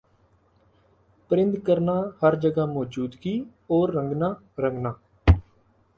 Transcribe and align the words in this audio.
پرند 1.31 1.53
کرنا 1.65 1.95
ہَر 2.21 2.33
جگہ 2.43 2.65
موجودگی 2.73 3.35
اور 3.71 3.87
رنگنا 3.95 4.29
رنگنا 4.63 4.91